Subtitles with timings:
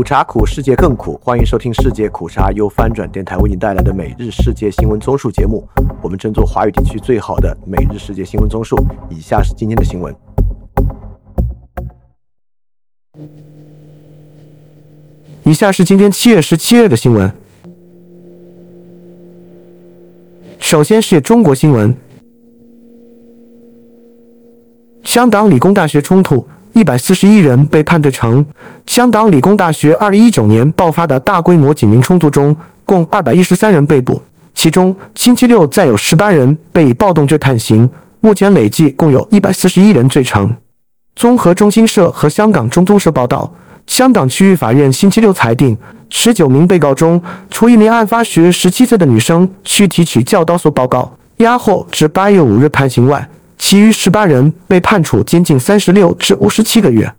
[0.00, 1.20] 苦茶苦，世界更苦。
[1.22, 5.62] 欢迎收听世界苦茶由翻转电台为您带来的每日世界新闻综述节目。
[6.00, 8.82] 我们争做华语地区最好的每日世界新闻综述。
[9.10, 10.16] 以下是今天的新闻。
[15.44, 17.30] 以下是今天七月十七日的新闻。
[20.58, 21.94] 首先是中国新闻：
[25.04, 26.42] 香港理工大学冲突。
[26.72, 28.44] 一百四十一人被判罪成。
[28.86, 34.22] 香港理工大学二零一九年爆发的大规模警民冲突中，共二百一十三人被捕，
[34.54, 37.88] 其中星期六再有十八人被以暴动罪判刑。
[38.20, 40.54] 目前累计共有一百四十一人罪成。
[41.16, 43.52] 综合中新社和香港中通社报道，
[43.86, 45.76] 香港区域法院星期六裁定，
[46.10, 53.28] 十九名被告中，除一名案发时十七岁的女生需提取教导所报告，押后至八月五日判刑外。
[53.60, 57.12] 其余十八人被判处监禁三十六至五十七个月。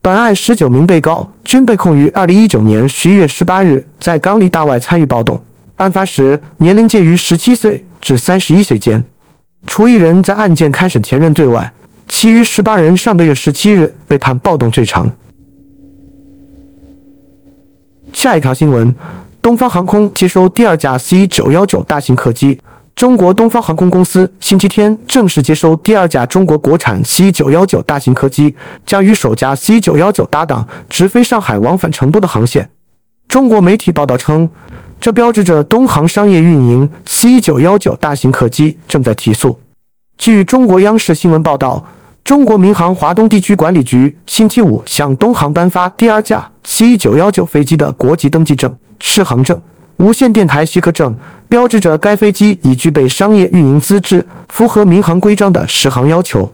[0.00, 5.42] 本案十九名被告均被控于二零一九年十一月十八日在港里大外参与暴动，
[5.76, 9.04] 案发时年龄介于十七岁至三十一岁间。
[9.66, 11.70] 除一人在案件开审前认罪外，
[12.08, 15.10] 其余十八人上个月十七日被判暴动罪成。
[18.12, 18.94] 下一条新闻：
[19.42, 22.60] 东方航空接收第二架 C 九幺九大型客机。
[23.00, 32.68] 中国东方航空公司星期天正式接收第二架中国国产 C919 大型客机，将与首架 C919 搭档，直飞上海往返成都的航线。
[33.26, 34.46] 中国媒体报道称，
[35.00, 39.58] 这标志着东航商业运营 C919 大型客机正在提速。
[40.18, 41.82] 据中国央视新闻报道，
[42.22, 49.58] 中国民航华东地区管理局星期五向东航颁发第二架 C919 飞机的国际登记证、适航证。
[50.00, 51.14] 无线电台许可证
[51.46, 56.50] 标志着该飞机已具备商业运营资质，符合民航规章的适航要求。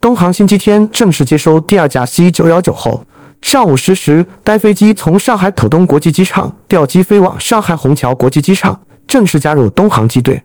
[0.00, 3.04] 东航星期天正式接收第二架 C 九幺九后，
[3.42, 10.42] 上午十时，该飞机从上海浦东国际机场调机飞往上海虹桥国际机场，正式加入东航机队。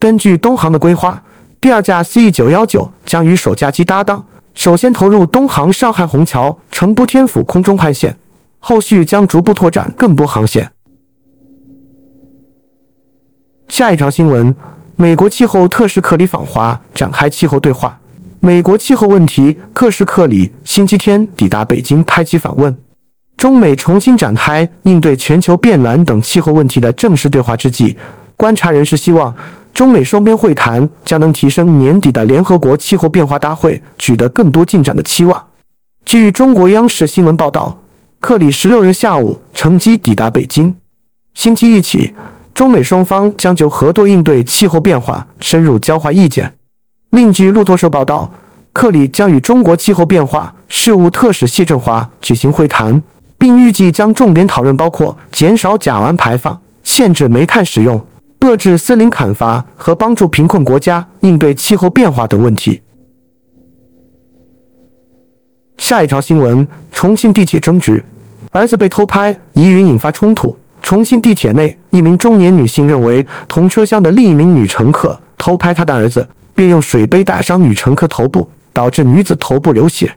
[0.00, 1.22] 根据东航的规划，
[1.60, 8.16] 第二架 C 九幺九将与首架机搭档，首先投入东航上海虹桥成都天府空中快线，
[8.58, 10.72] 后续将逐步拓展更多航线。
[13.76, 14.56] 下一条新闻：
[14.96, 18.00] 美国气候特使克里访华，展开气候对话。
[18.40, 22.74] 美国气候问题特使克里星期天抵达北京，开启访问。
[23.36, 27.94] 中美重新展开应对全球变暖等气候问题的正式对话之际，
[28.34, 29.36] 观察人士希望
[29.74, 35.48] 中美双边会谈将能提升年底的联合国气候变化大会取得更多进展的期望。
[36.06, 37.78] 据中国央视新闻报道，
[38.20, 40.74] 克里十六日下午乘机抵达北京，
[41.34, 42.14] 星期一起。
[42.56, 46.50] 中美双方将就合作应对气候变化深入交换意见。
[47.10, 48.32] 另据路透社报道，
[48.72, 53.02] 克里将与中国气候变化事务特使谢振华举行会谈，
[53.36, 58.02] 并预计将重点讨论包括减少甲烷排放、限制煤炭使用、
[58.40, 62.80] 遏制森林砍伐和帮助贫困国家应对气候变化等问题。
[65.76, 68.02] 下一条新闻：重庆地铁争执，
[68.52, 70.56] 儿子被偷拍，疑云引发冲突。
[70.86, 76.24] 重庆地铁内，一名中年女性认为同车厢的另一名女乘客偷拍她的儿子，
[76.54, 80.16] 便用水杯打伤女乘客头部，导致女子头部流血。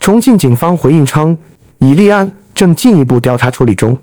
[0.00, 1.38] 重庆警方回应称，
[1.78, 3.96] 已立案，正进一步调查处理中。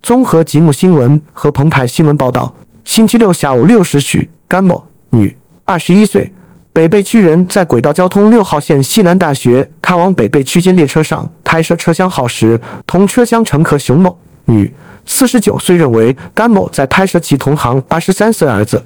[0.00, 2.54] 综合吉木新闻和澎湃新闻报道，
[2.84, 5.36] 星期六下午六时许，甘某，女，
[5.66, 6.32] 二十一岁，
[6.72, 14.72] 北碚区人，在轨道交通六号线西南大学开往北碚区间列车上拍摄车厢号时，同车厢乘客熊某，女。
[15.04, 18.84] 四十九岁认为甘某在拍摄其同行八十三岁儿子。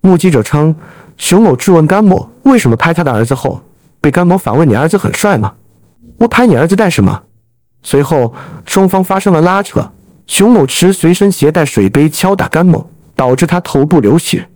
[0.00, 0.74] 目击者称，
[1.16, 3.62] 熊某质问甘某为什么拍他的儿子后，
[4.00, 5.54] 被甘某反问：“你儿子很帅吗？
[6.18, 7.22] 我拍你儿子干什么？”
[7.84, 8.34] 随后
[8.66, 9.92] 双方发生了拉扯，
[10.26, 14.48] 熊某持随身携带水杯敲打甘某，导致他头部流血。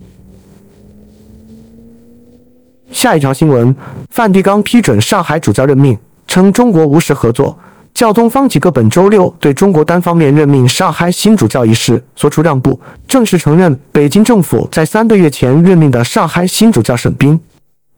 [2.90, 3.74] 下一条新闻：
[4.10, 5.96] 梵蒂冈批准上海主教任命，
[6.26, 7.56] 称中国无视合作。
[7.96, 12.78] 教宗方济各本周六对中国单方面任命上海新主教一事作出让步，
[13.08, 17.40] 正式承认北京政府在三个月前任命的上海新主教沈斌。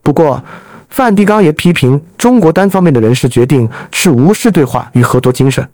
[0.01, 0.41] 不过，
[0.89, 5.69] 梵蒂冈也批评中国单方面的人事决定是无视对话与合作精神。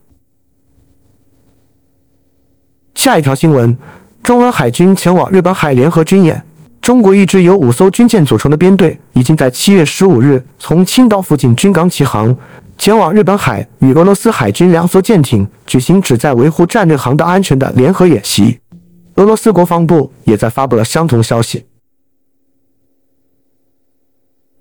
[2.94, 3.76] 下一条新闻：
[4.22, 6.42] 中俄海军前往日本海联合军演。
[6.80, 12.34] 中国一支由五艘军舰组成的编队已经在七月十五日从青岛附近军港起航。
[12.76, 18.58] 前往日本海与俄罗斯海军两艘舰艇举行旨在维护战略航道安全的联合演习。
[19.14, 21.64] 俄罗斯国防部也在发布了相同消息。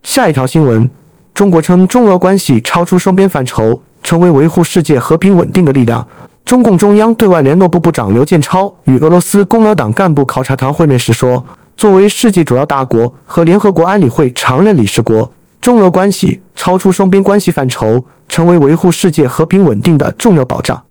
[0.03, 0.89] 下一条新闻：
[1.33, 6.07] 中国称中俄关系超出双边范畴，成为维护世界和平稳定的力量。
[6.45, 11.43] 中共中央对外联络部部长刘建超与俄罗斯共产党干部考察团会面时说
[11.75, 20.81] ：“作为世界主要大国和联合国安理会常任理事国，中俄关系超出双边关系范畴，成为维护世界和平稳定的重要保障。”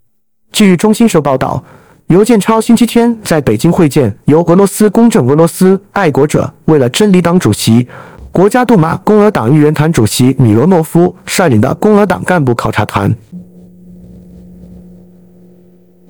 [0.53, 1.65] 据中新社报道，
[2.09, 7.89] 刘建超星期天在北京会见由俄罗斯公正俄罗斯爱国者为了真理党主席、
[8.31, 13.11] 国家杜马共俄党议员团主席米罗诺夫率领的共俄党干部考察团。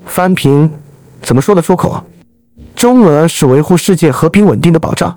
[0.07, 0.69] 翻评
[1.21, 2.03] 怎么说得出口？
[2.75, 5.17] 中俄是维护世界和平稳定的保障。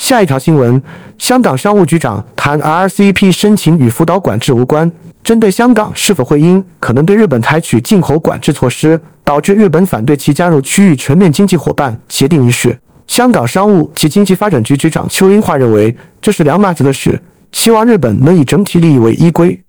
[0.00, 0.82] 下一条新闻：
[1.18, 4.90] 香港商务局长谈 RCEP 申请与福岛管制无关。
[5.22, 12.76] 针对香港是否会因可能对日本采取进口管制措施，导致日本反对其加入区域全面经济伙伴协定一事，
[13.06, 17.20] 香港商务及经济发展局局长邱英化认为这是两码子的事，
[17.52, 19.60] 希望日本能以整体利益为依归。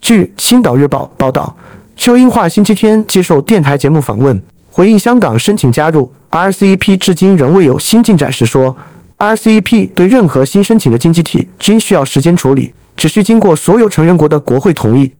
[0.00, 1.54] 据《青岛日报》报道，
[1.94, 8.74] 邱英化星期天接受电台节目访问，回应香港申请加入 RCEP 至今仍未有新进展时说
[9.18, 15.12] ：“RCEP 对任何新申请的经济体均需要时间处理。”只需经过所有成员国的国会同意。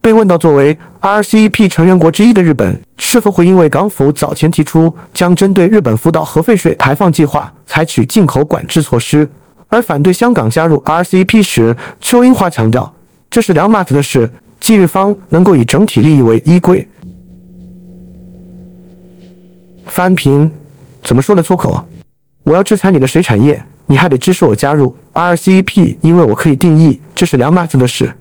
[0.00, 9.28] 被问到作为 RCEP 成员国之一的日本是否会因为港府早前提出将针对日本福岛核废水排放计划采取进口管制措施
[9.66, 12.94] 而反对香港加入 RCEP 时，邱英华强调
[13.28, 16.86] 这是两码子的事，即日方能够以整体利益为依归。
[19.86, 20.48] 翻评
[21.02, 21.84] 怎么说得出口？
[22.46, 23.62] 我要制裁你的水产业。
[23.88, 28.12] 你还得支持我加入 RCEP，因为我可以定义这是两码子的事。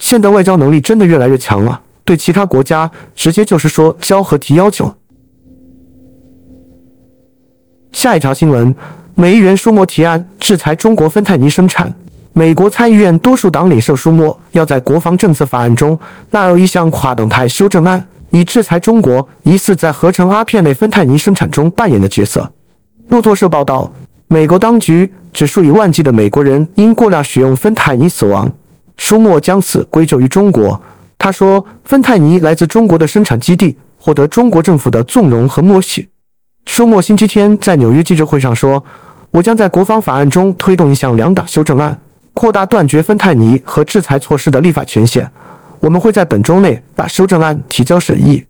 [0.00, 4.92] 现在外交能力真的越来越强了，对其他国家直接就是说交和提要求。
[7.92, 8.74] 下一条新闻：
[9.14, 11.92] 美议员舒默提案制裁中国芬太尼生产。
[12.32, 15.96] 美国参议院多数党领袖舒默要在国防政策法案中
[16.30, 22.50] 纳入一项跨党派修正案，以制裁中国疑似在合成阿片类芬太尼生产中扮演的角色。
[23.08, 23.92] 路透社报道。
[24.28, 28.50] 美国当局指数以万计的美国人因过量使用芬太尼死亡，
[28.96, 30.80] 舒默将此归咎于中国。
[31.18, 36.08] 他说，芬太尼来自中国的生产基地，获得中国政府的纵容和默许。
[36.64, 38.82] 舒默星期天在纽约记者会上说
[39.30, 42.00] ：“我将在国防法案中推动一项两党修正案，
[42.32, 45.30] 扩大断绝芬太尼和制裁措施的立法权限。
[45.78, 48.42] 我们会在本周内把修正案提交审议。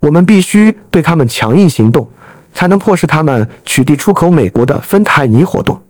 [0.00, 2.06] 我们必须对他们强硬行动。”
[2.52, 5.80] 才能迫使他们取缔出口美国的芬太尼活动。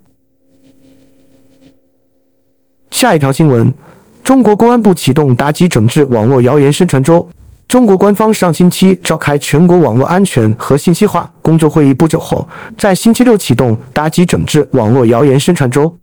[2.91, 3.73] 下一条新闻：
[4.23, 7.29] 中国公安部启动打击整治网络谣言宣传周。
[7.69, 15.97] 中国官方上星期召开全国网络安全和信息化工作会议不久后，在星期六启动打击整治网络谣言宣传周。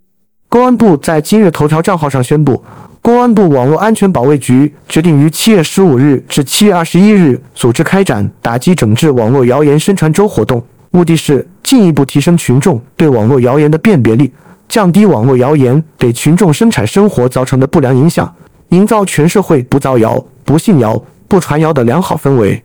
[0.47, 2.63] 公安部在今日头条账号上宣布。
[3.01, 10.61] 公安部网络安全保卫局决定于七月十五日至七月二十一日组织开展打击整治网络谣言宣传周活动，
[10.91, 14.31] 目的是进一步提升群众对网络谣言的辨别力，
[14.67, 18.31] 降低网络谣言给群众生产生活造成的不良影响，
[18.69, 22.61] 营造全社会不造谣、不信谣、不传谣的良好氛围。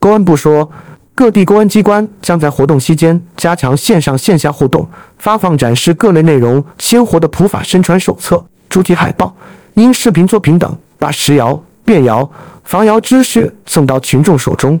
[0.00, 0.68] 公安部说，
[1.14, 4.88] 各地公安机关将在活动期间加强线上线下互动，
[5.18, 9.34] 发放展示各类内容鲜活的普法宣传手册、主题海报。
[9.78, 12.28] 因视频作品等，把实谣、辩谣、
[12.64, 14.78] 防谣知识送到群众手中。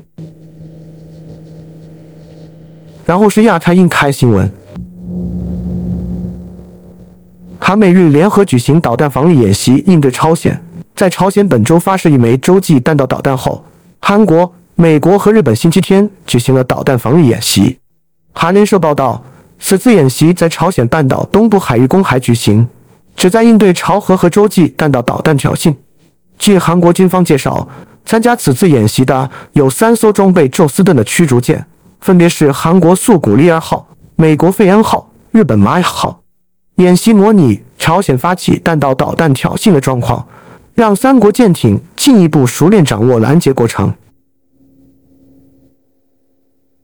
[3.06, 4.50] 然后是亚太印开新闻：
[7.60, 10.60] 韩美日联合举行导弹防御演习，应对朝鲜。
[10.96, 13.64] 在朝鲜本周发射一枚洲际弹道导弹后，
[14.00, 17.78] 韩国、美国和日本星期天举行了导弹防御演习。
[18.32, 19.22] 韩联社报道，
[19.60, 22.68] 此次演习在朝鲜半岛东部海域公海举行。
[23.18, 25.74] 旨在应对朝核和洲际弹道导弹挑衅。
[26.38, 27.68] 据韩国军方介绍，
[28.04, 31.66] 参加此次演习的有三艘装备宙斯盾的驱逐舰，
[32.00, 36.22] 分别是韩国素古利二号、美国费恩号、日本马号。
[36.76, 40.24] 演习模拟朝鲜发起弹道导弹挑衅的状况，
[40.74, 43.92] 让三国舰艇进一步熟练掌握拦截过程。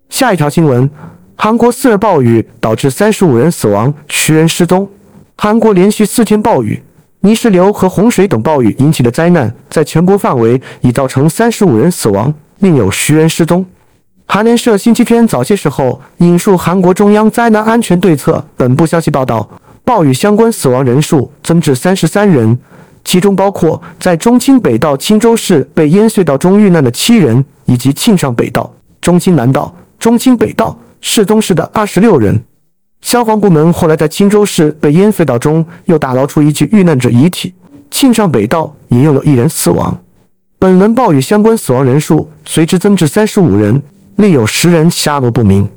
[0.08, 0.90] 下一条新闻：
[1.36, 4.90] 韩国四日暴雨导致三十五人死亡，十人失踪。
[5.36, 6.82] 韩国连续四天暴雨、
[7.20, 13.64] 泥石流和洪水等暴雨引起的灾难，在全国范围已造成三十五人死亡，另有十人失踪。
[14.26, 19.46] 韩联社星期天早些时候引述韩国中央灾难安全对策本部消息报道，
[19.84, 22.58] 暴雨相关死亡人数增至三十三人，
[23.04, 28.72] 其中包括在中清北道青州市被淹隧道中遇难的七人，以及庆尚北道、
[29.02, 32.42] 中清南道、中清北道、世宗市的二十六人。
[33.04, 37.54] 消防部门后来在青州市被淹隧道中又打捞出一具遇难者遗体，
[37.90, 39.96] 庆尚北道也又有一人死亡。
[40.58, 43.80] 本轮暴雨相关死亡人数随之增至三十五人，
[44.16, 45.68] 另有十人下落不明。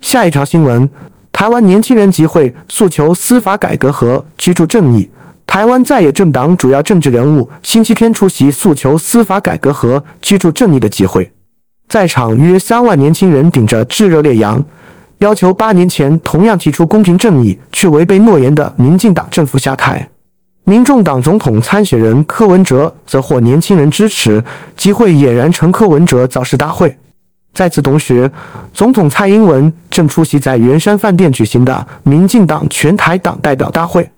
[0.00, 0.88] 下一条新闻：
[1.32, 5.10] 台湾年轻人集会诉求司法改革和居住正义。
[5.44, 11.32] 台湾在野政党主要政治人物星期天出席诉求司法改革和居住正义的集会，
[11.90, 14.64] 在场约三万年轻人顶着炙热烈阳，
[15.18, 20.08] 要求八年前同样提出公平正义却违背诺言的民进党政府下台。
[20.62, 24.40] 民众党总统参选人柯文哲则获年轻人支持，
[24.76, 26.96] 集会俨然成柯文哲造势大会。
[27.52, 28.30] 在此同时，
[28.72, 34.08] 总统蔡英文正出席在圆山饭店举行的民进党全台党代表大会。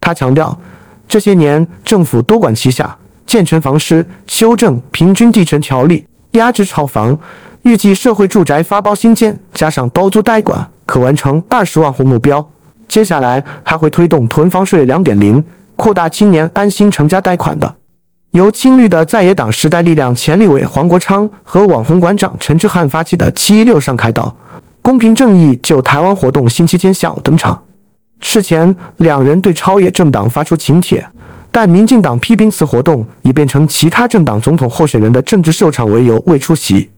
[0.00, 0.58] 他强调，
[1.06, 7.18] 这些年政府多管齐下，健全房市，修正平均地权条例，压制炒房，
[7.62, 12.46] 预计社会住宅发包新建加上包租代管，可完成二十万户目标。
[12.88, 15.42] 接下来还会推动囤房税两点零。
[15.74, 17.74] 扩大青年安心成家贷款的，
[18.32, 24.36] 由青绿的在野党时代力量前立委黄国昌和网红馆长陈志汉发起的“七一六”上开道，
[24.80, 27.60] 公平正义就台湾活动星期天下午登场。
[28.20, 31.04] 事前两人对超野政党发出请帖，
[31.52, 36.88] 但民进党批评此活动已变成其他政党总统候选人的政治秀场为由未出席。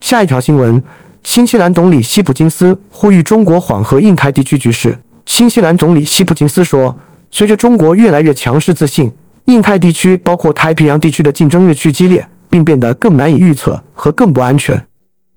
[0.00, 0.80] 下一条新闻：
[1.24, 4.96] 新西兰总理希普金斯呼吁中国缓和印太地区局势。
[5.26, 6.96] 新西兰总理希普金斯说
[7.32, 9.12] ：“随着中国越来越强势自信，
[9.46, 14.80] 印太地区包括太平洋地区的竞争越趋激烈，并变得更难以预测和更不安全。”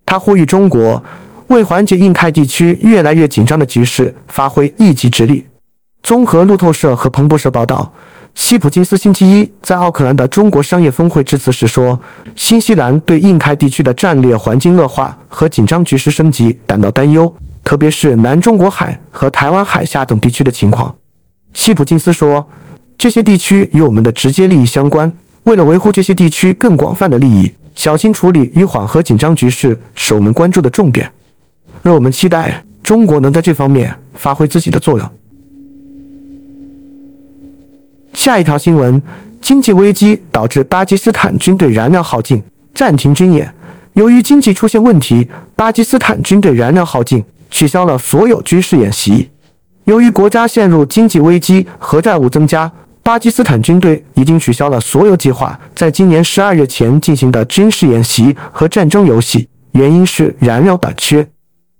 [0.05, 1.03] 他呼吁中国
[1.47, 5.43] 为缓解印太地区越来越紧张的局势发挥一己之力。
[6.01, 7.91] 综合路透社和彭博社报道，
[8.33, 11.99] 希普金斯星期一在奥克兰的中国商业峰会致辞时说
[12.35, 17.31] ：“新西兰对印太地区的战略环境恶化和紧张局势升级感到担忧。”
[17.63, 20.95] 特别是南中国海和台湾海峡等地区的情况，
[21.53, 22.47] 希普金斯说，
[22.97, 25.11] 这些地区与我们的直接利益相关。
[25.43, 31.11] 为了维护这些地区更广泛的利益，小心处理与缓和紧张局势是我们关注的重点。
[31.83, 35.09] 让我们期待中国能在这方面发挥自己的作用。
[38.19, 39.01] 下一条新闻：
[39.39, 42.43] 经济危机导致巴基斯坦军队燃料耗尽，
[42.75, 43.49] 暂停军演。
[43.93, 47.23] 由于经济出现问题，巴基斯坦军队燃料耗尽。
[47.49, 49.29] 取消了所有军事演习。
[49.85, 52.69] 由于国家陷入经济危机和债务增加，
[53.01, 61.25] 巴基斯坦军队已经取消了所有计划在今年十二月前进行的军事演习和战争游戏，原因是燃料短缺。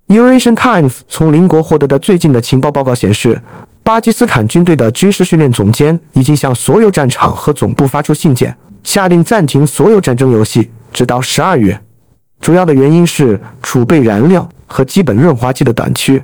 [0.08, 3.40] Eurasian Times 从邻国获得的最近的情报报告显示，
[3.90, 11.76] 巴基斯坦军队的军事训练总监已经向所有战场和总部发出信件，下令暂停所有战争游戏，直到十二月。
[12.40, 14.48] 主要的原因是储备燃料。
[14.68, 16.24] 和基本润滑剂的短缺。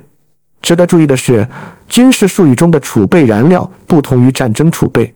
[0.62, 1.44] 值得注意的是，
[1.88, 5.12] 军事术语中的储备燃料不同于战争储备。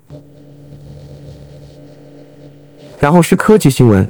[2.98, 4.04] 然后是科技新闻。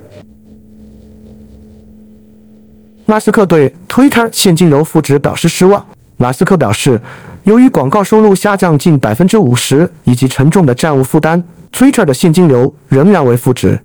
[3.04, 5.84] 马斯克对 Twitter 现金流负值表示失望。
[6.20, 7.00] 马斯克表示，
[7.44, 13.80] 由于广告收入下降近百分之五十，以及沉重的债务负担，Twitter 的现金流仍然为负值。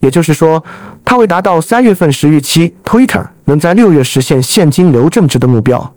[0.00, 0.62] 也就是说，
[1.06, 5.94] 他未达到三月份时预期 Twitter 能在六月实现现金流正值的目标。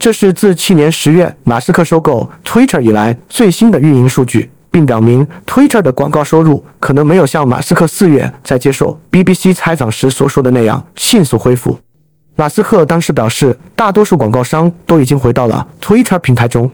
[0.00, 11.78] 这是自去年十月马斯克收购 Twitter 以来最新的运营数据，并表明 Twitter 的广告收入可能没有像马斯克四月在接受 BBC 采访时所说的那样迅速恢复。
[12.40, 16.70] 马斯克当时表示，大多数广告商都已经回到了 Twitter 平台中。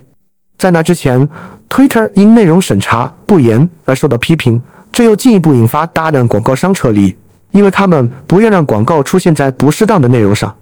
[0.57, 1.29] 在那之前
[1.69, 4.63] ，Twitter 因内容审查不严而受到批评。
[4.93, 7.17] 这又进一步引发大量广告商撤离，
[7.51, 10.55] 因为他们不愿让广告出现在不适当的内容上。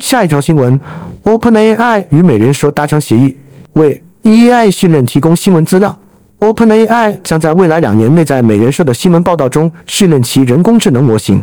[0.00, 0.80] 下一条新闻
[1.22, 3.36] ：OpenAI 与美联社达成协议，
[3.74, 5.96] 为 AI 训练提供新闻资料。
[6.40, 11.40] OpenAI 将在未来两年内在美联社的新闻报道中训练其人工智能模型。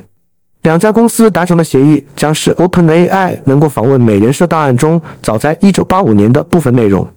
[0.67, 7.07] 两家公司达成的协议将使 OpenAI 能够访问美联社档案中早在1985年的部分内容。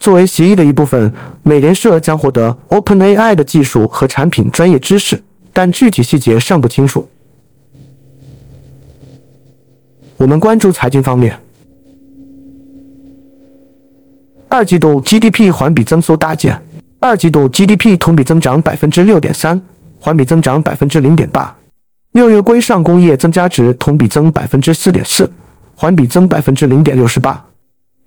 [0.00, 1.12] 作为协议的一部分，
[1.44, 7.08] 美联社将获得 OpenAI 的技术和产品专业知识，但具体细节尚不清楚。
[10.16, 11.38] 我们关注财经方面，
[14.48, 16.60] 二季度 GDP 环比增速大减，
[16.98, 19.62] 二季度 GDP 同比增长百分之六点三，
[20.00, 21.54] 环比增长百分之零点八。
[22.18, 25.30] 六月规上工业增加值同比增百分之四点四，
[25.76, 27.44] 环比增百分之零点六十八。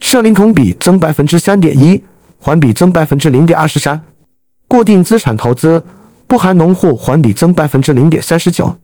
[0.01, 2.03] 社零同比增百分之三点一，
[2.38, 4.01] 环比增百分之零点二十三。
[4.68, 5.82] 固定资产投资
[6.27, 8.75] 不含农户环比增百分之零点三十九。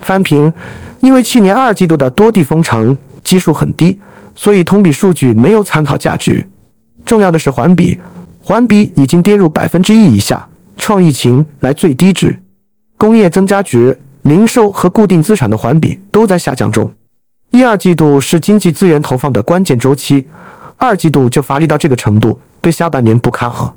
[0.00, 0.50] 翻平，
[1.00, 4.00] 因为去年二季度的多地封城基数很低，
[4.34, 6.48] 所以同比数据没有参考价值。
[7.04, 8.00] 重要的是环比，
[8.42, 10.48] 环比已经跌入百分之一以下，
[10.80, 12.36] 创疫情来最低值。
[12.96, 16.92] 工业增加值、零售和固定资产的环比都在下降中。
[17.50, 20.26] 一二季度是经济资源投放的关键周期，
[20.76, 23.76] 二季度就乏力到这个程度，对下半年不看好。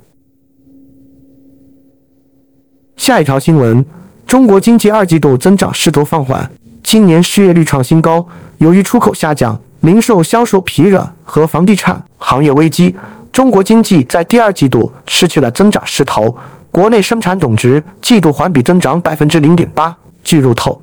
[2.95, 3.85] 下一条新闻：
[4.25, 6.49] 中国经济二季度增长势头放缓，
[6.83, 8.25] 今年失业率创新高。
[8.59, 12.95] 由于出口下降、零售销售疲软和房地产行业危机，
[13.31, 16.35] 中国经济在第二季度失去了增长势头。
[16.73, 19.95] 国内生产总值季度环比增长百分之零点八。
[20.23, 20.81] 据路透，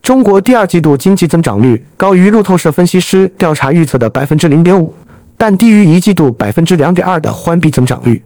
[0.00, 4.94] 中国第二季度经济增长率高于路透社分析师调查预测的百分之零点五，
[5.36, 8.24] 但低于一季度百分之两点二的环比增长率。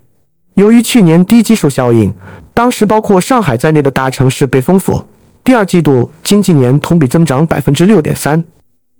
[0.54, 2.14] 由于去年低基数效应，
[2.54, 5.04] 当时包括上海在内的大城市被封锁，
[5.42, 8.44] 第二季度经济年同比增长百分之六点三。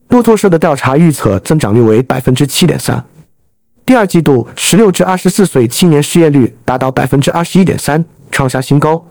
[0.09, 3.05] 路透社的调查预测增长率为百分之七点三。
[3.90, 9.04] 第二季度十六至二十四岁青年失业率达到百分之二十一点三，创下新高。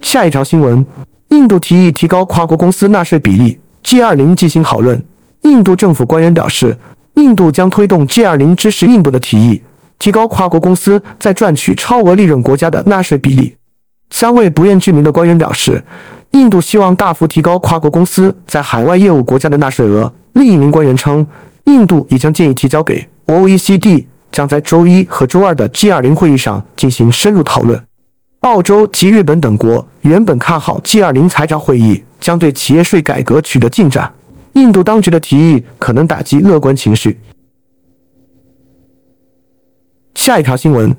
[0.00, 0.84] 下一条新闻：
[1.28, 5.00] 印度提议提高跨国公司纳税比例，G20 进行讨论。
[5.42, 6.76] 印度政府官员表示。
[7.14, 9.62] 印度将推动 G20 支持印度的提议，
[10.00, 13.54] 提高跨国公司在赚取超额利润国家的纳税比例。
[14.10, 15.84] 三位不愿具名的官员表示，
[16.32, 20.12] 印度希望大幅提高跨国公司在海外业务国家的纳税额。
[20.32, 21.24] 另一名官员称，
[21.66, 27.80] 印度已将建议提交给 OECD，将在周一和周二的 G20 会议上进行深入讨论。
[28.40, 34.12] 澳洲及日本等国原本看好 G20 财长会议将对企业税改革取得进展。
[34.52, 37.18] 印度当局的提议可能打击乐观情绪。
[40.14, 40.94] 下一条新闻：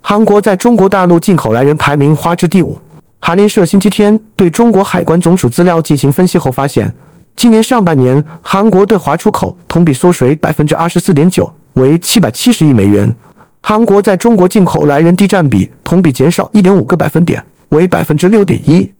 [0.00, 2.78] 韩国在中国大陆进口来源排名花至第五。
[3.18, 6.92] 韩联社星期天对中国海关总署资料进行分析后发现，
[7.34, 13.14] 今年上半年韩国对华出口同比缩水百分之二十四点九，为七百七十亿美元。
[13.60, 18.92] 韩国在中国进口来源地占比同比减少一点五个百分点，为百分之六点一。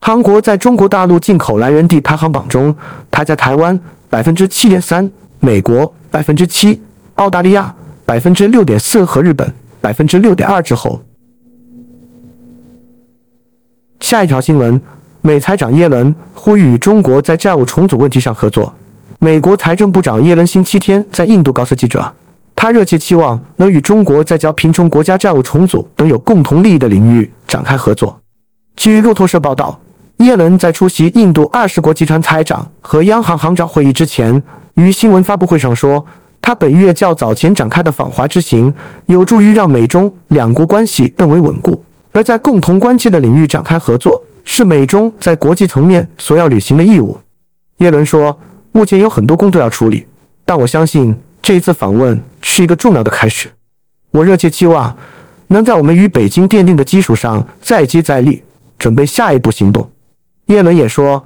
[0.00, 2.74] 韩国在中国大陆进口来源地排行榜中
[3.10, 3.78] 排在台湾
[4.10, 6.80] 百分之七点三，美国百分之七，
[7.14, 11.00] 澳大利亚百分之六点四和日本百分之六点二之后。
[14.00, 14.80] 下一条新闻：
[15.26, 18.70] 美财长耶伦呼吁与中国在债务重组问题上合作。
[19.18, 22.12] 美国财政部长耶伦星期天在印度告诉记者，
[22.54, 28.20] 他热切期望能与中国在较贫穷国家债务重组等有共同利益的领域展开合作。
[28.76, 29.80] 据路透社报道。
[30.18, 34.40] 耶伦在出席印度二十国集团财长和央行行长会议之前，
[34.74, 36.04] 于新闻发布会上说，
[36.40, 38.72] 他本月较早前展开的访华之行
[39.06, 41.82] 有助于让美中两国关系更为稳固，
[42.12, 47.18] 而在共同关切的领域展开合作是美中在国际层面所要履行的义务。
[47.78, 48.38] 耶伦说，
[48.72, 50.06] 目前有很多工作要处理，
[50.44, 53.50] 但我相信这一次访问是一个重要的开始。
[54.10, 54.96] 我热切期望
[55.48, 58.42] 能在我们与北京奠定的基础上再接再厉，
[58.78, 59.90] 准备下一步行动。
[60.46, 61.24] 耶伦也说，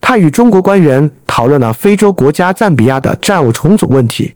[0.00, 4.34] 他与中国官员讨论了非洲国家赞比亚的债务重组问题。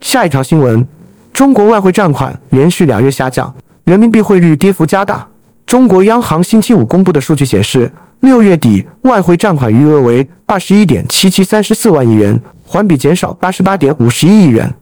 [0.00, 0.86] 下一条新闻：
[1.32, 5.28] 中国外汇占款连续两月下降，人民币汇率跌幅加大。
[5.66, 14.72] 中国央行星期五公布的数据显示，六月底外汇占款余额为二十一点七七三十四万亿元，环比减少八十八点五十一亿元。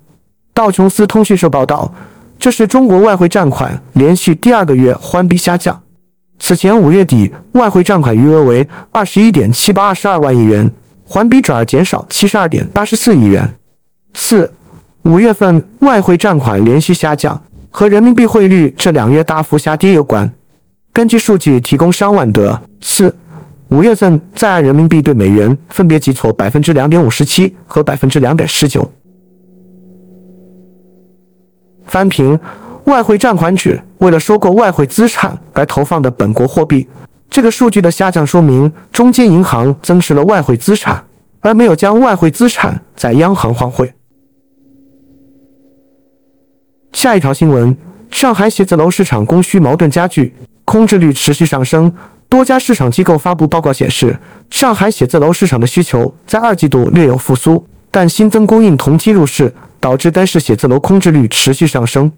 [0.54, 1.92] 道琼斯通讯社报道，
[2.38, 5.82] 这是中国外汇占款连续第二个月环比下降。
[6.38, 10.70] 此前五月底，外汇占款余额为二十一点七八二十二万亿元，
[11.04, 13.52] 环比转而减少七十二点八十四亿元。
[14.14, 14.52] 四
[15.02, 17.40] 五月份外汇占款连续下降，
[17.72, 20.32] 和人民币汇率这两月大幅下跌有关。
[20.92, 23.12] 根据数据提供商万德，四
[23.68, 28.88] 五月份在岸人民币对美元分别急挫百分之两点五十七和百分之两点十九。
[31.86, 32.38] 翻平。
[32.86, 36.84] 外汇占款指为了收购外汇资产而投放的本国货币，
[37.30, 41.00] 这个数据的下降说明中间银行增持了外汇资产，
[41.38, 43.94] 而没有将外汇资产在央行换汇。
[46.92, 47.76] 下一条新闻：
[48.10, 51.92] 上海写字楼市场供需矛盾加剧，空置率持续上升。
[52.28, 54.16] 多家市场机构发布报告显示，
[54.50, 62.10] 上海写字楼市场的需求在二季度略有复苏，但新增供应同期入市，导致该市写字楼空置率持续上升。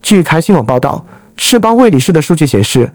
[0.00, 1.04] 据台新网报道，
[1.36, 2.90] 世邦魏理仕的数据显示，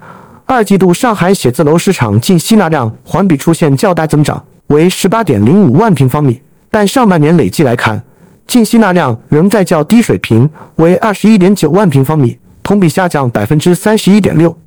[0.45, 6.41] 二季度上海写字楼市场净吸纳量环比出现较大增长，为十八点零五万平方米。
[6.69, 8.03] 但上半年累计来看，
[8.47, 14.57] 净吸纳量仍在较低水平，为二十一点九万平方米，同比下降百分之三十一点六。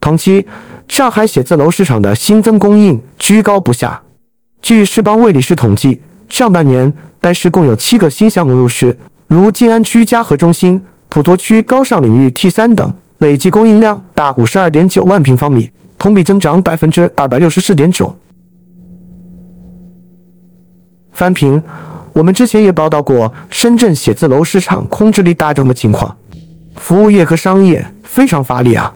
[0.00, 0.44] 同期，
[0.88, 4.02] 上海写字楼市场的新增供应居高不下，
[4.60, 18.16] 据市邦卫理事统计，上半年该市共有七个新项目入市，如静安区嘉禾中心、普陀区高尚领域 T 三等，累计供应量达五十二点九万平方米，同比增长百分之二百六十四点九。
[21.12, 21.62] 翻平，
[22.12, 26.16] 我们之前也报道过深圳写字楼市场空置率大增的情况，
[26.76, 28.92] 服务业和商业非常乏力啊。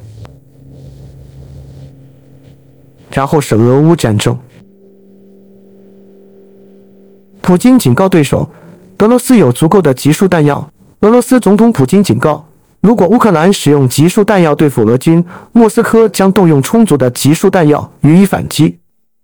[3.13, 4.37] 然后是俄乌战争，
[7.41, 8.51] 普京警告对手，
[8.99, 10.69] 俄罗斯有足够的集束弹药。
[11.01, 12.45] 俄罗斯总统普京警告，
[12.81, 18.81] 如果乌克兰使用集束弹药对付俄军，莫斯科将动用充足的集束弹药予以反击。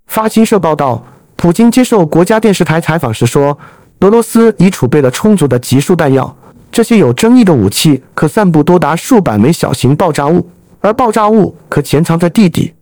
[0.06, 1.02] 法新社报道，
[1.34, 3.58] 普京接受国家电视台采访时说，
[4.00, 6.34] 俄罗斯已储备了充足的集束弹药，
[6.72, 10.48] 这些有争议的武器可散布多达数百枚小型爆炸物，
[10.80, 12.72] 而爆炸物可潜藏在地底。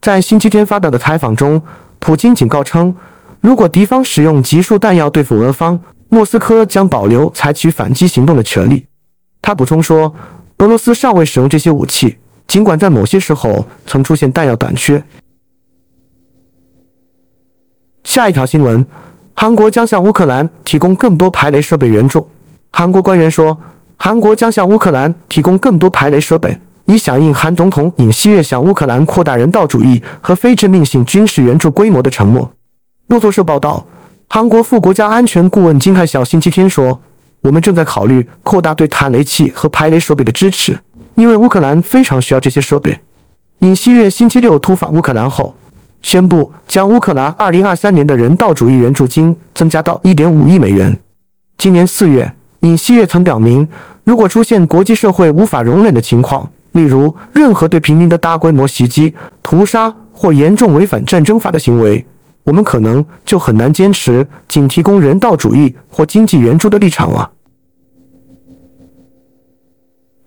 [0.00, 1.60] 在星期天发表的采访中，
[1.98, 2.94] 普京警告称，
[3.40, 8.86] 如果敌方使用集束弹药对付俄方，莫斯科将保留采取反击行动的权利。
[9.42, 10.14] 他补充说，
[10.58, 15.02] 俄罗斯尚未使用这些武器，尽管在某些时候曾出现弹药短缺。
[18.04, 18.84] 下一条新闻：
[19.34, 22.28] 韩国将向乌克兰提供更多排雷设备援助。
[22.70, 23.58] 韩国官员说，
[23.96, 26.58] 韩国将向乌克兰提供更多排雷设备。
[26.86, 32.50] 以响应韩总统尹锡悦向乌克兰扩大人道主义和非致命性军事援助规模的承诺。
[33.06, 33.86] 路透社报道，
[34.28, 37.00] 韩国副国家安全顾问金泰孝星期天说
[37.42, 40.76] ：“我们正在考虑扩大对弹雷器和排雷设备的支持，
[41.14, 42.98] 因为乌克兰非常需要这些设备。”
[43.60, 45.54] 尹锡悦星期六突访乌克兰后，
[46.02, 50.98] 宣布将乌克兰2023年的人道主义援助金增加到1.5亿美元。
[51.56, 53.66] 今年四月，尹锡悦曾表明，
[54.04, 62.04] 如果出现国际社会无法容忍的情况，例如，任何对平民的大规模袭击、屠杀或严重违反战争法的行为，
[62.42, 67.30] 我们可能就很难坚持仅提供人道主义或经济援助的立场了。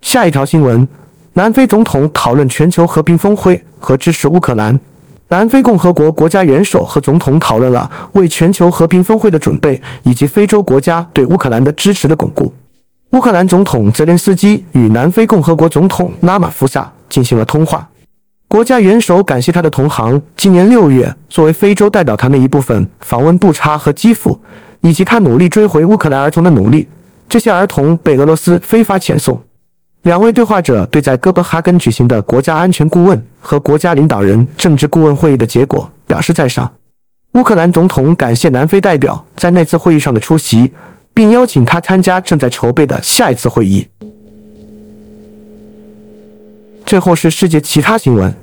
[0.01, 0.88] 下一条新闻：
[1.33, 4.79] 南非总统讨论全球和平峰会和支持乌克兰。
[5.27, 12.53] 南非共和国国家元首和总统讨论了为全球和平峰会的准备，以及非洲国家对乌克兰的支持的巩固。
[13.11, 17.89] 乌克兰总统泽连斯基与南非共和国总统拉马福萨进行了通话。
[18.47, 24.39] 国家元首感谢他的同行今年六月作为非洲代表团的一部分访问布查和基辅，
[24.81, 26.88] 以及他努力追回乌克兰儿童的努力。
[27.27, 29.41] 这些儿童被俄罗斯非法遣送。
[30.06, 36.72] 两位对话者对在哥本哈根举行的国家安全顾问和国家领导人政治顾问会议的结果表示赞赏。
[37.34, 40.72] 乌克兰总统感谢南非代表在那次会议上的出席。
[41.15, 43.88] 并邀请他参加正在筹备的下一次会议。
[46.86, 48.36] 最后是世界其他新闻：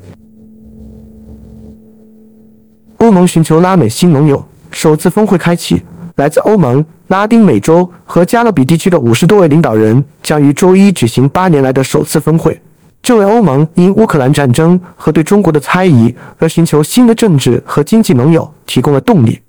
[2.96, 5.82] 欧盟寻求拉美新盟友，首次峰会开启。
[6.22, 12.62] 来自欧盟、拉丁美洲和加勒比地区的五十多位领导人将于周一举行八年来的首次峰会，
[13.02, 19.40] 这为欧盟因乌克兰战争和对中国的猜疑而寻求新的政治和经济盟友提供了动力。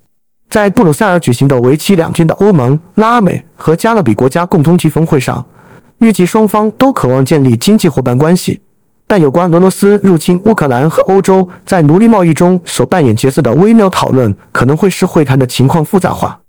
[0.50, 5.46] 在布鲁塞尔举行的为期两天的欧盟、拉美和加勒比国家共同体峰会上，
[5.98, 8.60] 预计双方都渴望建立经济伙伴关系。
[9.06, 16.40] 但有关俄罗斯入侵乌克兰和欧洲在奴隶贸易中所扮演角色的微妙讨论，可能会使会谈的情况复杂化。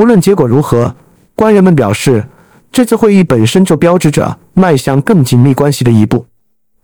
[0.00, 0.96] 无论结果如何，
[1.34, 2.24] 官员们表示，
[2.72, 6.24] 这次会议本身就标志着迈向更紧密关系的一步。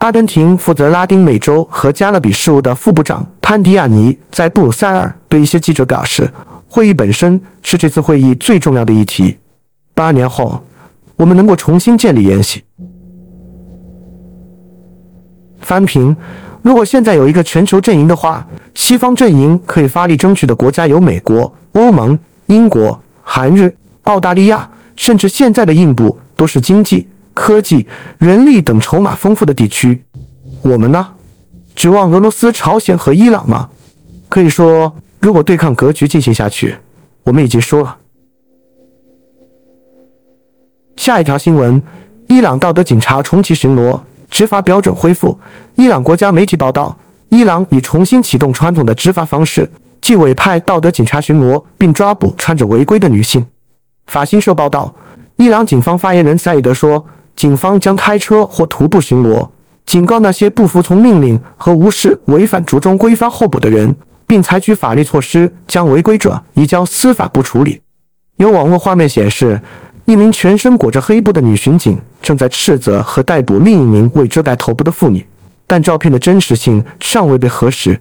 [0.01, 6.31] 阿根廷负责拉丁美洲和加勒比事务的副部长潘迪亚尼在布鲁塞尔对一些记者表示。
[6.69, 9.39] 会议本身是这次会议最重要的议题。
[9.95, 10.63] 八年后，
[11.17, 12.63] 我们能够重新建立联系。
[15.63, 16.15] 翻平，
[16.61, 27.85] 如果现在有一个全球阵营的话，西方阵营可以发力争取的国家有美国、欧盟、英国、韩日、澳大利亚，甚至现在的印度，都是经济、科技、
[28.19, 30.01] 人力等筹码丰富的地区。
[30.63, 31.09] 我们呢？
[31.75, 33.69] 指望俄罗斯、朝鲜和伊朗吗？
[34.29, 34.95] 可以说。
[35.19, 36.77] 如果对抗格局进行下去，
[37.25, 37.97] 我们已经输了。
[40.97, 41.83] 下一条新闻：
[42.29, 43.99] 伊朗道德警察重启巡逻，
[44.31, 45.37] 执法标准恢复。
[45.75, 46.97] 伊朗国家媒体报道，
[47.31, 49.69] 伊朗已重新启动传统的执法方式，
[50.07, 53.45] 纪委派道德警察巡逻，并抓捕穿着违规的女性。
[54.07, 54.95] 法新社报道，
[55.35, 59.49] 伊朗警方发言人赛义德说，警方将开车或徒步巡逻，
[59.85, 63.97] 警告那些不服从命令和无视违反着装规范候补的人。
[64.29, 67.81] 并采取法律措施，将违规者移交司法部处理。
[68.37, 69.61] 有网络画面显示，
[70.05, 75.27] 一名全身裹着黑布的女巡警正在斥责和逮捕另一名未遮盖头部的妇女，
[75.67, 78.01] 但照片的真实性尚未被核实。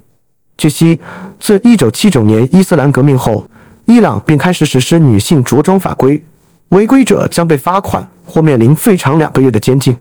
[0.58, 1.00] 据悉，
[1.39, 3.46] 自1979年伊斯兰革命后，
[3.86, 6.24] 伊朗便开始实施女性着装法规，
[6.70, 9.96] 违规者将被罚款或面临最长两个月的监禁。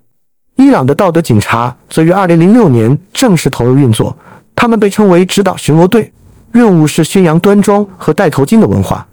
[0.56, 4.16] 伊朗的道德警察则于2006年正式投入运作，
[4.54, 6.12] 他们被称为指导巡逻队，
[6.52, 9.06] 任务是宣扬端庄和戴头巾的文化。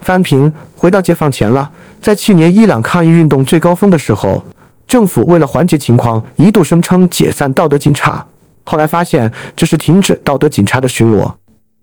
[0.00, 1.70] 翻平，回到解放前了。
[2.02, 4.42] 在去年伊朗抗议运动最高峰的时候，
[4.88, 8.26] 政府为了缓解情况，一度声称解散道德警察，
[8.64, 11.32] 后来发现这是停止道德警察的巡逻，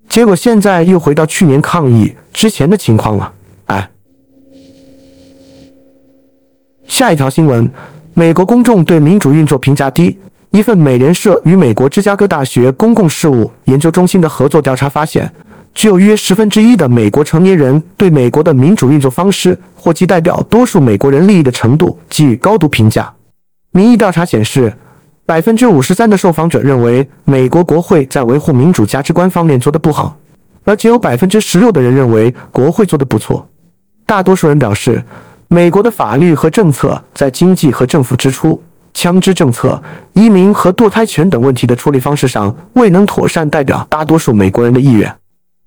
[0.08, 3.34] 结果现在又回到去年抗议之前的情况了。
[3.66, 3.90] 哎，
[6.88, 7.70] 下一条新闻：
[8.14, 10.18] 美国公众对民主运作评价低。
[10.52, 15.30] 一份美联社与美国芝加哥大学公共事务研究中心的合作调查发现。
[15.74, 23.14] 只有约十分之一的美国成年人对美国的民主运作方式或其代表多数美国人利益的程度给予高度评价。
[23.72, 24.74] 民意调查显示，
[25.28, 30.16] 百分之五十三的受访者认为美国国会在维护民主价值观方面做得不好，
[30.64, 33.46] 而只有百分之十六的人认为国会做得不错。
[34.06, 35.04] 大多数人表示，
[35.50, 38.64] 美国的法律和政策在经济和政府支出、
[38.94, 45.14] 枪支政策、移民和堕胎权等问题的处理方式上未能妥善代表大多数美国人的意愿。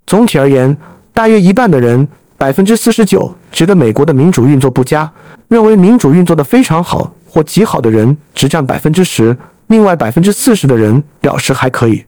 [0.07, 0.75] 总体而言，
[1.13, 5.07] 大约一半的人，百分之四十九，觉得美国的民主运作不佳；
[5.49, 9.37] 认为民主运作的非常好或极好的人只占百分之十。
[9.69, 12.05] 另外百分之四十的人表示还可以。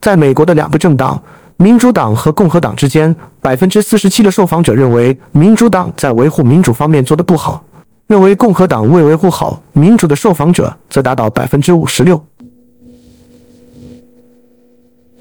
[0.00, 1.20] 在美国的两个政党，
[1.56, 7.64] 民主党和共和党之间，百分之四十七的受访者认为民主党在维护民主方面做得不好，
[8.06, 12.22] 认为共和党未维护好民主的受访者则达到百分之五十六。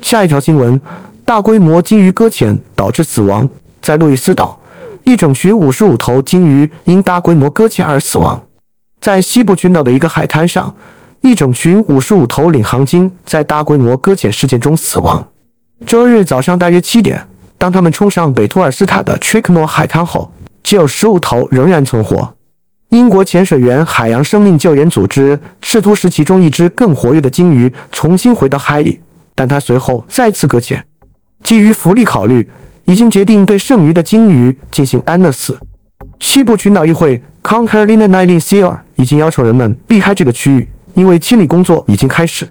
[0.01, 0.79] 下一条新闻。
[1.27, 3.49] 大规模鲸鱼搁浅导致死亡，
[3.81, 4.57] 在路易斯岛，
[5.03, 8.41] 一整群五十五头鲸鱼因大规模搁浅而死亡。
[8.99, 10.75] 在西部群岛的一个海滩上，
[11.21, 15.25] 一整群五十五头领航鲸在大规模搁浅事件中死亡。
[15.85, 17.25] 周日早上大约七点，
[17.57, 20.31] 当他们冲上北托尔斯塔的 Trickmore 海滩后，
[20.63, 22.33] 只有十五头仍然存活。
[22.89, 29.01] 英国潜水员海洋生命救援组织试图使其中一只更活跃的鲸鱼重新回到海里，
[29.35, 30.83] 但它随后再次搁浅。
[31.43, 32.49] 基于福利考虑，
[32.85, 35.59] 已经决定对剩余的鲸鱼进行安乐死。
[36.19, 42.47] 西部群岛议会 conquer lina nine zero 已经要求人们避开这个区域，因为清理工作已经开始。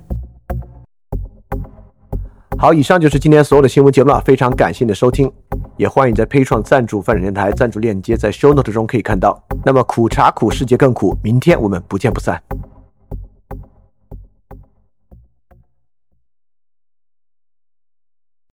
[2.59, 5.31] 好，以上就是今天所有的新闻节目了，非常感谢你的收听，
[5.77, 9.43] 也欢迎在 p a 创赞助发展电台赞助链接在 Show Note 中可以看到。
[9.65, 12.41] 那么苦茶苦，世界更苦，明天我们不见不散。